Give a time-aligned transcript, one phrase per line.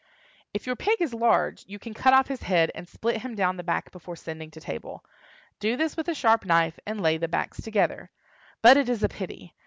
[0.51, 3.55] If your pig is large, you can cut off his head and split him down
[3.55, 5.05] the back before sending to table.
[5.59, 8.09] Do this with a sharp knife, and lay the backs together.
[8.63, 9.53] But it is a pity!